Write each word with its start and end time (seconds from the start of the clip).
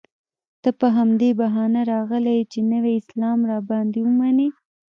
ته 0.61 0.69
په 0.79 0.87
همدې 0.97 1.29
بهانه 1.39 1.81
راغلی 1.93 2.33
یې 2.39 2.43
چې 2.51 2.59
نوی 2.71 2.93
اسلام 3.01 3.39
را 3.49 3.59
باندې 3.69 3.99
ومنې. 4.03 4.49